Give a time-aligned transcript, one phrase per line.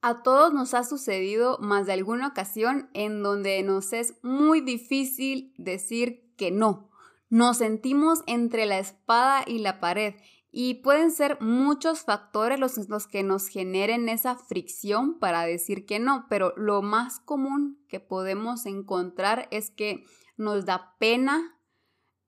[0.00, 5.52] A todos nos ha sucedido más de alguna ocasión en donde nos es muy difícil
[5.58, 6.90] decir que no.
[7.30, 10.14] Nos sentimos entre la espada y la pared
[10.50, 16.26] y pueden ser muchos factores los, que nos generen esa fricción para decir que no,
[16.30, 20.04] pero lo más común que podemos encontrar es que
[20.36, 21.58] nos da pena,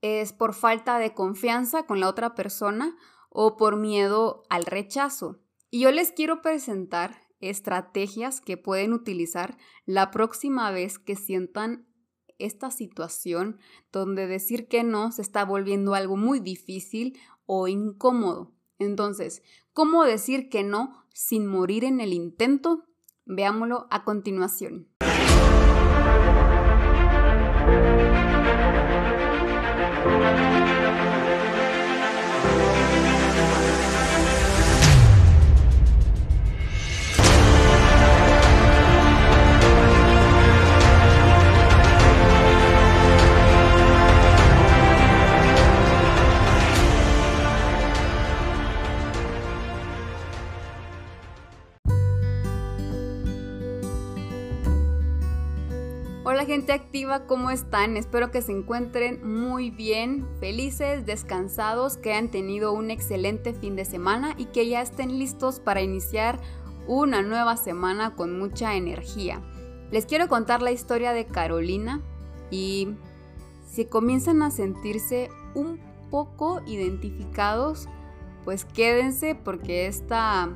[0.02, 2.96] es por falta de confianza con la otra persona
[3.30, 5.38] o por miedo al rechazo.
[5.70, 11.86] Y yo les quiero presentar estrategias que pueden utilizar la próxima vez que sientan
[12.38, 13.58] esta situación
[13.92, 18.52] donde decir que no se está volviendo algo muy difícil o incómodo.
[18.78, 22.86] Entonces, ¿cómo decir que no sin morir en el intento?
[23.26, 24.88] Veámoslo a continuación.
[56.72, 57.96] Activa, ¿cómo están?
[57.96, 63.84] Espero que se encuentren muy bien, felices, descansados, que hayan tenido un excelente fin de
[63.84, 66.40] semana y que ya estén listos para iniciar
[66.86, 69.40] una nueva semana con mucha energía.
[69.90, 72.00] Les quiero contar la historia de Carolina
[72.50, 72.88] y
[73.68, 77.88] si comienzan a sentirse un poco identificados,
[78.44, 80.48] pues quédense porque esta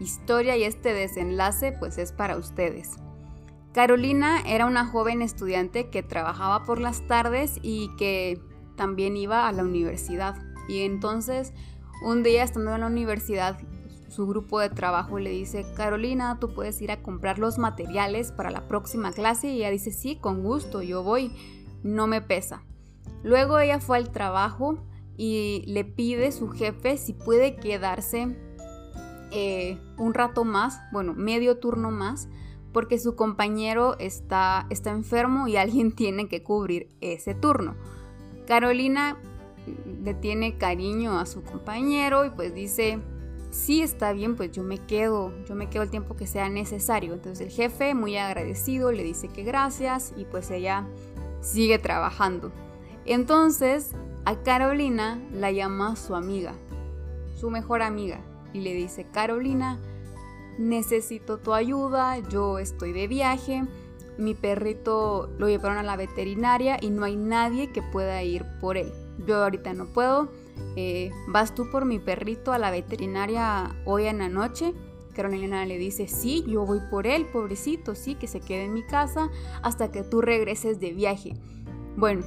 [0.00, 2.96] historia y este desenlace pues es para ustedes.
[3.72, 8.40] Carolina era una joven estudiante que trabajaba por las tardes y que
[8.76, 10.36] también iba a la universidad.
[10.68, 11.54] Y entonces,
[12.04, 13.58] un día estando en la universidad,
[14.08, 18.50] su grupo de trabajo le dice, Carolina, tú puedes ir a comprar los materiales para
[18.50, 19.48] la próxima clase.
[19.48, 21.34] Y ella dice, sí, con gusto, yo voy,
[21.82, 22.64] no me pesa.
[23.22, 24.84] Luego ella fue al trabajo
[25.16, 28.36] y le pide su jefe si puede quedarse
[29.30, 32.28] eh, un rato más, bueno, medio turno más,
[32.72, 37.74] porque su compañero está, está enfermo y alguien tiene que cubrir ese turno.
[38.46, 39.16] Carolina
[40.02, 42.98] le tiene cariño a su compañero y pues dice,
[43.50, 47.12] sí está bien, pues yo me quedo, yo me quedo el tiempo que sea necesario.
[47.12, 50.86] Entonces el jefe, muy agradecido, le dice que gracias y pues ella
[51.40, 52.50] sigue trabajando.
[53.04, 53.92] Entonces
[54.24, 56.54] a Carolina la llama su amiga,
[57.36, 58.20] su mejor amiga,
[58.52, 59.80] y le dice, Carolina,
[60.58, 63.64] necesito tu ayuda, yo estoy de viaje,
[64.18, 68.76] mi perrito lo llevaron a la veterinaria y no hay nadie que pueda ir por
[68.76, 68.92] él.
[69.26, 70.28] Yo ahorita no puedo.
[70.76, 74.74] Eh, ¿Vas tú por mi perrito a la veterinaria hoy en la noche?
[75.14, 78.82] Carolina le dice, sí, yo voy por él, pobrecito, sí, que se quede en mi
[78.82, 79.30] casa
[79.62, 81.34] hasta que tú regreses de viaje.
[81.96, 82.24] Bueno,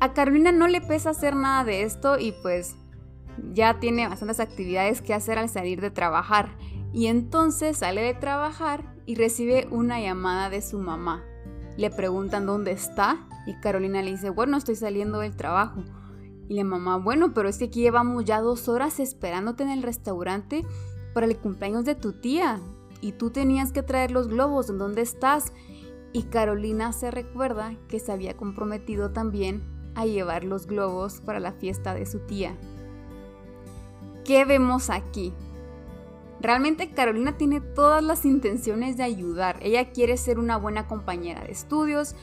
[0.00, 2.74] a Carolina no le pesa hacer nada de esto y pues
[3.52, 6.50] ya tiene bastantes actividades que hacer al salir de trabajar.
[6.96, 11.22] Y entonces sale de trabajar y recibe una llamada de su mamá.
[11.76, 15.84] Le preguntan dónde está y Carolina le dice, bueno, estoy saliendo del trabajo.
[16.48, 19.82] Y la mamá, bueno, pero es que aquí llevamos ya dos horas esperándote en el
[19.82, 20.64] restaurante
[21.12, 22.60] para el cumpleaños de tu tía.
[23.02, 25.52] Y tú tenías que traer los globos, ¿en dónde estás?
[26.14, 29.62] Y Carolina se recuerda que se había comprometido también
[29.96, 32.56] a llevar los globos para la fiesta de su tía.
[34.24, 35.34] ¿Qué vemos aquí?
[36.40, 39.58] Realmente Carolina tiene todas las intenciones de ayudar.
[39.62, 42.14] Ella quiere ser una buena compañera de estudios,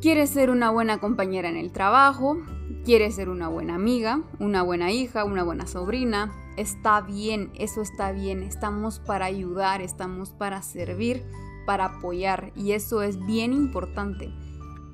[0.00, 2.38] quiere ser una buena compañera en el trabajo,
[2.84, 6.32] quiere ser una buena amiga, una buena hija, una buena sobrina.
[6.56, 8.42] Está bien, eso está bien.
[8.42, 11.24] Estamos para ayudar, estamos para servir,
[11.66, 14.32] para apoyar y eso es bien importante.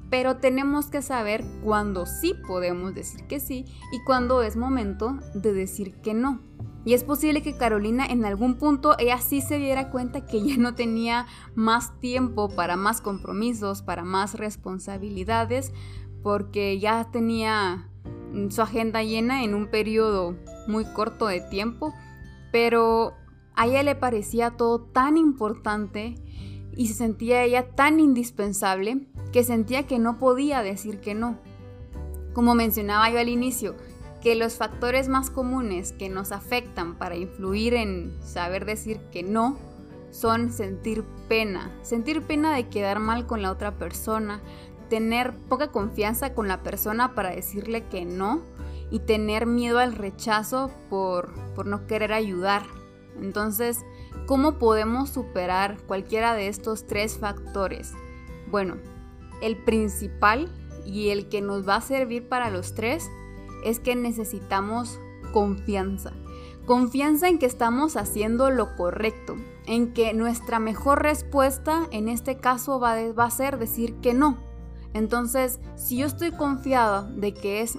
[0.08, 5.52] Pero tenemos que saber cuándo sí podemos decir que sí y cuándo es momento de
[5.52, 6.40] decir que no.
[6.84, 10.56] Y es posible que Carolina en algún punto ella sí se diera cuenta que ya
[10.56, 15.72] no tenía más tiempo para más compromisos, para más responsabilidades,
[16.22, 17.88] porque ya tenía
[18.32, 20.36] mm, su agenda llena en un periodo
[20.66, 21.94] muy corto de tiempo,
[22.50, 23.14] pero
[23.54, 26.16] a ella le parecía todo tan importante
[26.76, 31.38] y se sentía ella tan indispensable que sentía que no podía decir que no.
[32.32, 33.76] Como mencionaba yo al inicio,
[34.22, 39.58] que los factores más comunes que nos afectan para influir en saber decir que no
[40.10, 44.40] son sentir pena, sentir pena de quedar mal con la otra persona,
[44.88, 48.42] tener poca confianza con la persona para decirle que no
[48.90, 52.62] y tener miedo al rechazo por, por no querer ayudar.
[53.20, 53.78] Entonces,
[54.26, 57.92] ¿Cómo podemos superar cualquiera de estos tres factores?
[58.50, 58.76] Bueno,
[59.42, 60.48] el principal
[60.86, 63.10] y el que nos va a servir para los tres
[63.64, 64.98] es que necesitamos
[65.32, 66.12] confianza.
[66.66, 69.36] Confianza en que estamos haciendo lo correcto,
[69.66, 74.38] en que nuestra mejor respuesta en este caso va, a ser decir que no.
[74.94, 77.78] Entonces, si yo estoy confiada de que es,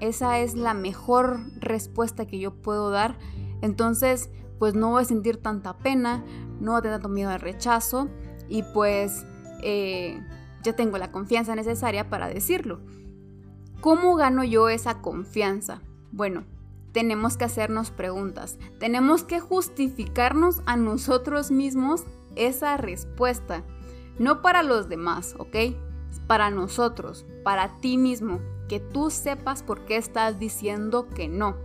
[0.00, 3.16] esa es la mejor respuesta que yo puedo dar,
[3.60, 6.24] entonces pues no voy a sentir tanta pena,
[6.60, 8.08] no voy a tener tanto miedo al rechazo
[8.48, 9.24] y pues
[9.62, 10.20] eh,
[10.62, 12.80] ya tengo la confianza necesaria para decirlo.
[13.80, 15.80] ¿Cómo gano yo esa confianza?
[16.12, 16.44] Bueno,
[16.92, 22.04] tenemos que hacernos preguntas, tenemos que justificarnos a nosotros mismos
[22.36, 23.64] esa respuesta,
[24.18, 25.56] no para los demás, ¿ok?
[26.26, 31.56] Para nosotros, para ti mismo, que tú sepas por qué estás diciendo que no.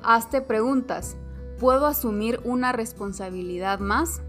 [0.00, 1.16] Hazte preguntas,
[1.58, 4.22] ¿puedo asumir una responsabilidad más?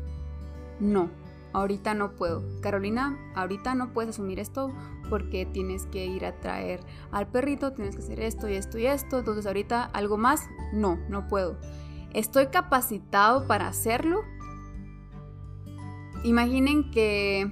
[0.79, 1.11] No
[1.55, 2.43] ahorita no puedo.
[2.61, 4.73] Carolina, ahorita no puedes asumir esto
[5.09, 6.81] porque tienes que ir a traer
[7.11, 10.41] al perrito, tienes que hacer esto y esto y esto, entonces ahorita algo más,
[10.73, 11.57] no, no puedo.
[12.13, 14.21] ¿Estoy capacitado para hacerlo?
[16.23, 17.51] Imaginen que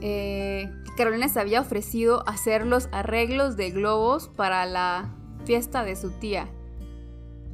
[0.00, 6.10] eh, Carolina se había ofrecido hacer los arreglos de globos para la fiesta de su
[6.10, 6.48] tía.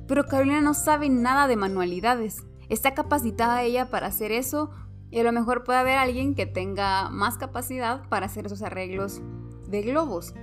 [0.06, 2.44] Pero Carolina no sabe nada de manualidades.
[2.68, 4.70] ¿Está capacitada ella para hacer eso
[5.14, 9.22] y a lo mejor puede haber alguien que tenga más capacidad para hacer esos arreglos
[9.68, 10.34] de globos.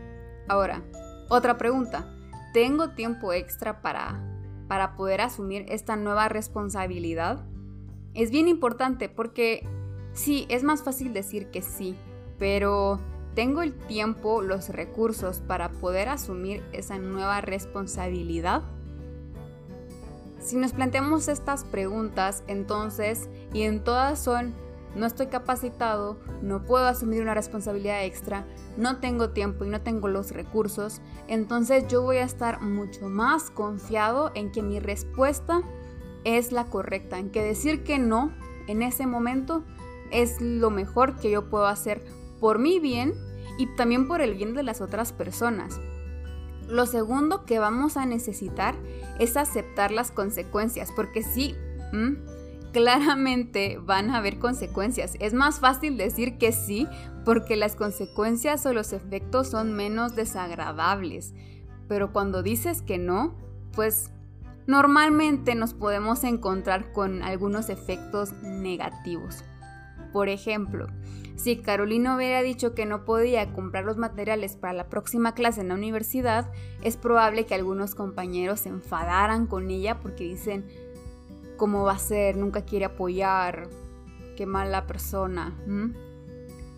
[0.48, 0.82] Ahora,
[1.28, 2.10] otra pregunta.
[2.54, 4.24] ¿Tengo tiempo extra para,
[4.70, 7.44] para poder asumir esta nueva responsabilidad?
[8.14, 9.68] Es bien importante porque
[10.14, 11.98] sí, es más fácil decir que sí,
[12.40, 12.98] pero
[13.36, 18.64] ¿tengo el tiempo, los recursos para poder asumir esa nueva responsabilidad?
[20.42, 24.56] Si nos planteamos estas preguntas, entonces, y en todas son,
[24.96, 28.46] no estoy capacitado, no puedo asumir una responsabilidad extra,
[28.78, 33.50] no tengo tiempo y no tengo los recursos, entonces yo voy a estar mucho más
[33.52, 35.62] confiado en que mi respuesta
[36.24, 38.32] es la correcta, en que decir que no
[38.68, 39.64] en ese momento
[40.12, 42.04] es lo mejor que yo puedo hacer
[42.40, 43.14] por mi bien
[43.58, 45.80] y también por el bien de las otras personas.
[46.68, 48.76] Lo segundo que vamos a necesitar
[49.20, 51.56] es aceptar las consecuencias, porque sí,
[52.72, 55.16] claramente van a haber consecuencias.
[55.20, 56.88] Es más fácil decir que sí,
[57.26, 61.34] porque las consecuencias o los efectos son menos desagradables.
[61.88, 63.36] Pero cuando dices que no,
[63.74, 64.12] pues
[64.68, 69.44] normalmente nos podemos encontrar con algunos efectos negativos.
[70.14, 70.88] Por ejemplo,
[71.36, 75.70] si Carolina hubiera dicho que no podía comprar los materiales para la próxima clase en
[75.70, 76.52] la universidad,
[76.84, 80.66] es probable que algunos compañeros se enfadaran con ella porque dicen,
[81.62, 82.38] ¿cómo va a ser?
[82.38, 83.70] Nunca quiere apoyar,
[84.36, 85.56] qué mala persona.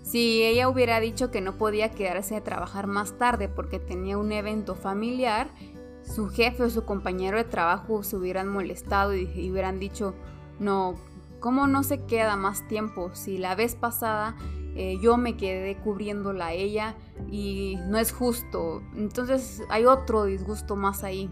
[0.01, 4.33] Si ella hubiera dicho que no podía quedarse a trabajar más tarde porque tenía un
[4.33, 5.47] evento familiar,
[6.01, 10.15] su jefe o su compañero de trabajo se hubieran molestado y, hubieran dicho,
[10.59, 10.95] no,
[11.39, 14.36] ¿Cómo no se queda más tiempo si la vez pasada
[14.75, 16.95] eh, yo me quedé cubriéndola a ella
[17.31, 18.81] y no es justo?
[18.97, 21.29] Entonces hay otro disgusto más ahí.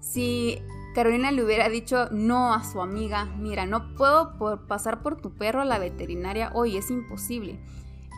[0.00, 0.60] Si
[0.96, 4.32] Carolina le hubiera dicho no a su amiga, mira, no puedo
[4.66, 7.60] pasar por tu perro a la veterinaria hoy, es imposible.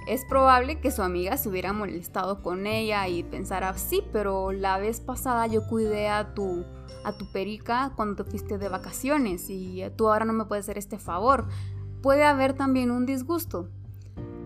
[0.07, 4.79] Es probable que su amiga se hubiera molestado con ella y pensara, sí, pero la
[4.79, 6.65] vez pasada yo cuidé a tu
[7.03, 10.79] a tu perica cuando te fuiste de vacaciones y tú ahora no me puedes hacer
[10.79, 11.49] este favor.
[12.01, 13.71] Puede haber también un disgusto.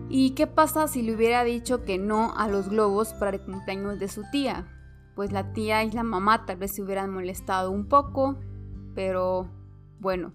[0.09, 3.99] ¿Y qué pasa si le hubiera dicho que no a los globos para el cumpleaños
[3.99, 4.72] de su tía?
[5.15, 8.35] Pues la tía y la mamá tal vez se hubieran molestado un poco,
[8.95, 9.47] pero
[9.99, 10.33] bueno,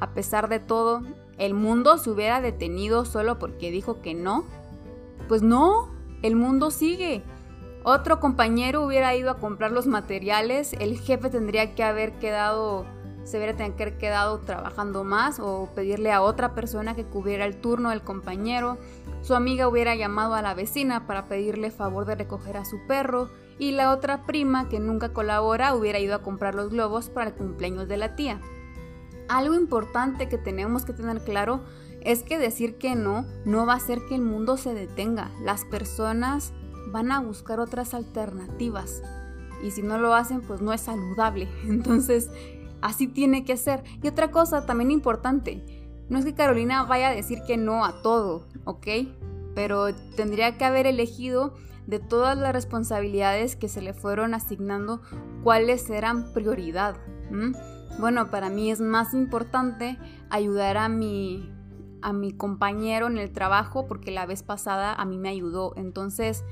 [0.00, 1.02] a pesar de todo,
[1.38, 4.44] ¿el mundo se hubiera detenido solo porque dijo que no?
[5.28, 5.88] Pues no,
[6.22, 7.22] el mundo sigue.
[7.84, 12.86] Otro compañero hubiera ido a comprar los materiales, el jefe tendría que haber quedado,
[13.24, 17.44] se hubiera tenido que haber quedado trabajando más o pedirle a otra persona que cubriera
[17.44, 18.78] el turno del compañero.
[19.22, 23.28] Su amiga hubiera llamado a la vecina para pedirle favor de recoger a su perro
[23.58, 27.36] y la otra prima que nunca colabora hubiera ido a comprar los globos para el
[27.36, 28.40] cumpleaños de la tía.
[29.28, 31.62] Algo importante que tenemos que tener claro
[32.02, 35.30] es que decir que no no va a hacer que el mundo se detenga.
[35.42, 36.52] Las personas
[36.88, 39.02] van a buscar otras alternativas.
[39.62, 41.48] Y si no lo hacen, pues no es saludable.
[41.64, 42.30] Entonces,
[42.82, 43.82] así tiene que ser.
[44.02, 45.64] Y otra cosa también importante,
[46.08, 48.86] no es que Carolina vaya a decir que no a todo, ¿ok?
[49.54, 51.54] Pero tendría que haber elegido
[51.86, 55.02] de todas las responsabilidades que se le fueron asignando
[55.42, 56.96] cuáles eran prioridad.
[57.98, 59.98] Bueno, para mí es más importante
[60.30, 61.50] ayudar a mi
[62.04, 65.72] a mi compañero en el trabajo porque la vez pasada a mí me ayudó.
[65.76, 66.44] Entonces,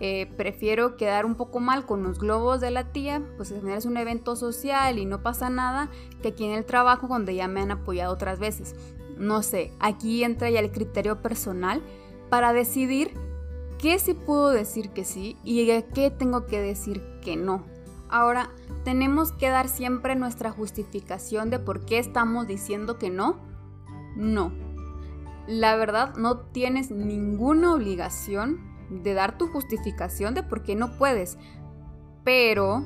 [0.00, 3.96] eh, prefiero quedar un poco mal con los globos de la tía, pues es un
[3.96, 5.88] evento social y no pasa nada,
[6.22, 8.76] que aquí en el trabajo donde ya me han apoyado otras veces.
[9.16, 11.82] No sé, aquí entra ya el criterio personal
[12.28, 13.12] para decidir
[13.78, 17.64] qué sí puedo decir que sí y qué tengo que decir que no.
[18.10, 18.50] Ahora,
[18.84, 23.38] ¿tenemos que dar siempre nuestra justificación de por qué estamos diciendo que no?
[24.16, 24.52] No.
[25.46, 31.38] La verdad, no tienes ninguna obligación de dar tu justificación de por qué no puedes.
[32.24, 32.84] Pero,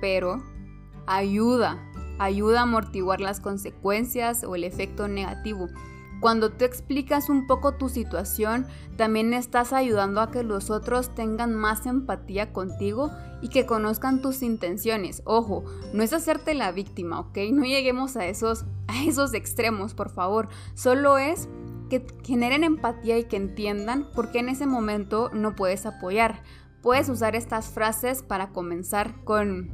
[0.00, 0.42] pero,
[1.06, 1.78] ayuda,
[2.18, 5.68] ayuda a amortiguar las consecuencias o el efecto negativo.
[6.20, 11.54] Cuando tú explicas un poco tu situación, también estás ayudando a que los otros tengan
[11.54, 13.10] más empatía contigo
[13.40, 15.22] y que conozcan tus intenciones.
[15.24, 17.38] Ojo, no es hacerte la víctima, ¿ok?
[17.52, 20.48] No lleguemos a esos, a esos extremos, por favor.
[20.74, 21.48] Solo es
[21.88, 26.42] que generen empatía y que entiendan por qué en ese momento no puedes apoyar.
[26.82, 29.70] Puedes usar estas frases para comenzar con,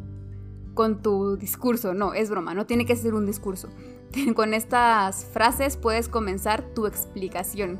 [0.74, 1.92] con tu discurso.
[1.92, 3.68] No, es broma, no tiene que ser un discurso.
[4.34, 7.78] Con estas frases puedes comenzar tu explicación.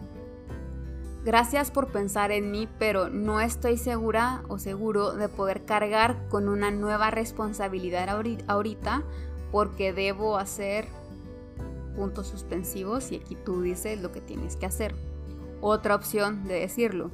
[1.25, 6.49] Gracias por pensar en mí, pero no estoy segura o seguro de poder cargar con
[6.49, 8.09] una nueva responsabilidad
[8.47, 9.03] ahorita
[9.51, 10.87] porque debo hacer
[11.97, 14.95] puntos suspensivos y aquí tú dices lo que tienes que hacer.
[15.61, 17.11] Otra opción de decirlo.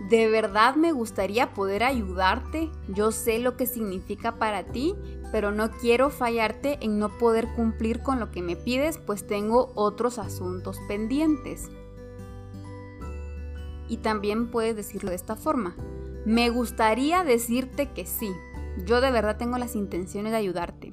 [0.00, 2.70] De verdad me gustaría poder ayudarte.
[2.88, 4.94] Yo sé lo que significa para ti,
[5.32, 9.72] pero no quiero fallarte en no poder cumplir con lo que me pides, pues tengo
[9.74, 11.70] otros asuntos pendientes.
[13.88, 15.74] Y también puedes decirlo de esta forma.
[16.24, 18.32] Me gustaría decirte que sí.
[18.84, 20.92] Yo de verdad tengo las intenciones de ayudarte,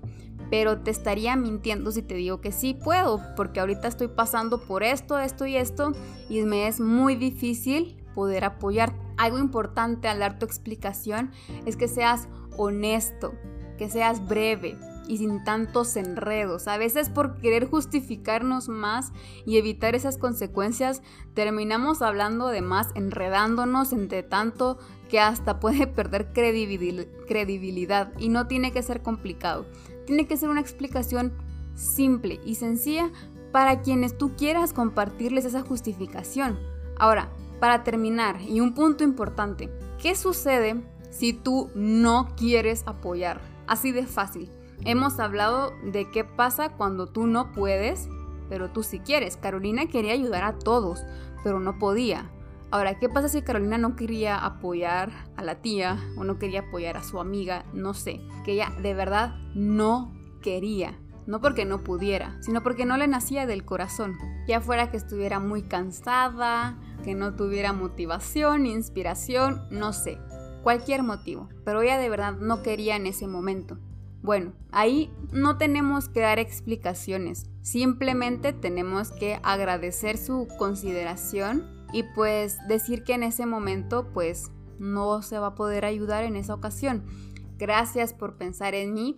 [0.49, 4.83] pero te estaría mintiendo si te digo que sí puedo, porque ahorita estoy pasando por
[4.83, 5.91] esto, esto y esto,
[6.29, 8.93] y me es muy difícil poder apoyar.
[9.17, 11.31] Algo importante al dar tu explicación
[11.65, 12.27] es que seas
[12.57, 13.33] honesto,
[13.77, 14.77] que seas breve
[15.07, 16.67] y sin tantos enredos.
[16.67, 19.11] A veces por querer justificarnos más
[19.45, 21.01] y evitar esas consecuencias,
[21.33, 24.77] terminamos hablando de más, enredándonos entre tanto
[25.09, 29.65] que hasta puede perder credibilidad y no tiene que ser complicado.
[30.05, 31.33] Tiene que ser una explicación
[31.75, 33.09] simple y sencilla
[33.51, 36.59] para quienes tú quieras compartirles esa justificación.
[36.97, 37.29] Ahora,
[37.59, 39.69] para terminar, y un punto importante,
[40.01, 43.41] ¿qué sucede si tú no quieres apoyar?
[43.67, 44.51] Así de fácil.
[44.85, 48.09] Hemos hablado de qué pasa cuando tú no puedes,
[48.49, 49.37] pero tú sí quieres.
[49.37, 51.03] Carolina quería ayudar a todos,
[51.43, 52.29] pero no podía.
[52.71, 56.97] Ahora, ¿qué pasa si Carolina no quería apoyar a la tía o no quería apoyar
[56.97, 57.65] a su amiga?
[57.71, 60.99] No sé, que ella de verdad no quería.
[61.25, 64.17] No porque no pudiera, sino porque no le nacía del corazón.
[64.47, 70.19] Ya fuera que estuviera muy cansada, que no tuviera motivación, inspiración, no sé.
[70.63, 71.49] Cualquier motivo.
[71.65, 73.77] Pero ella de verdad no quería en ese momento.
[74.21, 77.49] Bueno, ahí no tenemos que dar explicaciones.
[77.61, 85.21] Simplemente tenemos que agradecer su consideración y pues decir que en ese momento pues no
[85.21, 87.03] se va a poder ayudar en esa ocasión.
[87.57, 89.15] Gracias por pensar en mí,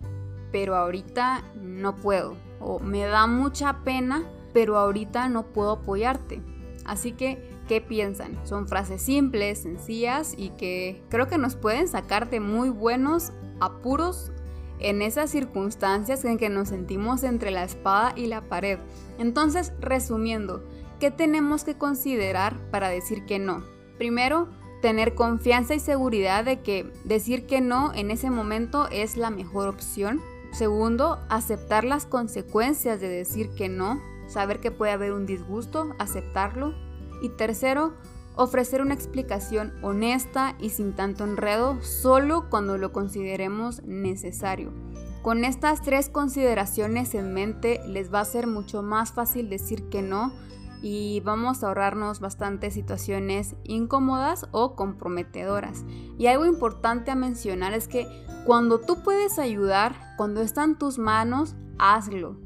[0.52, 2.36] pero ahorita no puedo.
[2.60, 6.40] O me da mucha pena, pero ahorita no puedo apoyarte.
[6.84, 8.38] Así que, ¿qué piensan?
[8.46, 14.30] Son frases simples, sencillas y que creo que nos pueden sacar de muy buenos apuros
[14.78, 18.78] en esas circunstancias en que nos sentimos entre la espada y la pared.
[19.18, 20.62] Entonces, resumiendo,
[21.00, 23.62] ¿Qué tenemos que considerar para decir que no?
[23.98, 24.48] Primero,
[24.80, 29.68] tener confianza y seguridad de que decir que no en ese momento es la mejor
[29.68, 30.22] opción.
[30.56, 36.72] Segundo, aceptar las consecuencias de decir que no, saber que puede haber un disgusto, aceptarlo.
[37.20, 37.92] Y tercero,
[38.36, 44.72] ofrecer una explicación honesta y sin tanto enredo solo cuando lo consideremos necesario.
[45.20, 50.00] Con estas tres consideraciones en mente les va a ser mucho más fácil decir que
[50.00, 50.32] no
[50.82, 55.84] y vamos a ahorrarnos bastantes situaciones incómodas o comprometedoras.
[56.18, 58.06] Y algo importante a mencionar es que
[58.44, 62.36] cuando tú puedes ayudar, cuando está en tus manos, hazlo.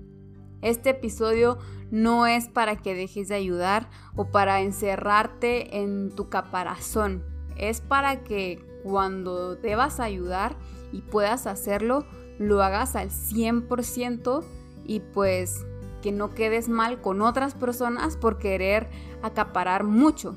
[0.63, 1.59] Este episodio
[1.91, 7.25] no es para que dejes de ayudar o para encerrarte en tu caparazón.
[7.57, 10.57] Es para que cuando debas ayudar
[10.93, 12.07] y puedas hacerlo,
[12.39, 14.43] lo hagas al 100%
[14.85, 15.67] y pues
[16.01, 18.89] que no quedes mal con otras personas por querer
[19.23, 20.35] acaparar mucho.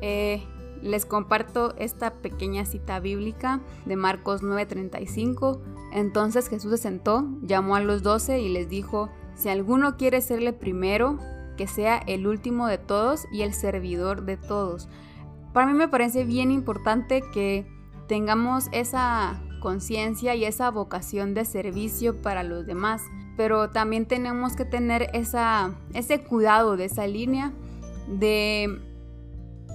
[0.00, 0.42] Eh,
[0.82, 5.60] les comparto esta pequeña cita bíblica de Marcos 9:35.
[5.92, 10.52] Entonces Jesús se sentó, llamó a los doce y les dijo, si alguno quiere serle
[10.52, 11.18] primero,
[11.56, 14.88] que sea el último de todos y el servidor de todos.
[15.52, 17.66] Para mí me parece bien importante que
[18.08, 23.00] tengamos esa conciencia y esa vocación de servicio para los demás,
[23.34, 27.50] pero también tenemos que tener esa, ese cuidado de esa línea
[28.06, 28.78] de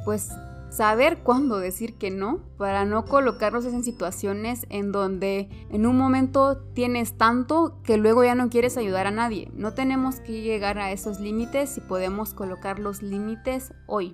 [0.05, 0.29] pues
[0.69, 6.59] saber cuándo decir que no para no colocarnos en situaciones en donde en un momento
[6.75, 9.49] tienes tanto que luego ya no quieres ayudar a nadie.
[9.55, 14.13] No tenemos que llegar a esos límites si podemos colocar los límites hoy.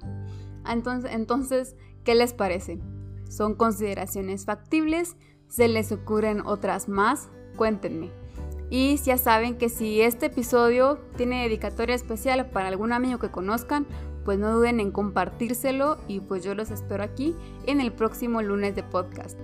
[0.65, 2.79] Entonces, entonces, ¿qué les parece?
[3.27, 5.17] ¿Son consideraciones factibles?
[5.55, 7.29] ¿Se les ocurren otras más?
[7.55, 8.09] Cuéntenme.
[8.69, 13.85] Y ya saben que si este episodio tiene dedicatoria especial para algún amigo que conozcan,
[14.25, 17.33] pues no duden en compartírselo y pues yo los espero aquí
[17.67, 19.39] en el próximo lunes de podcast.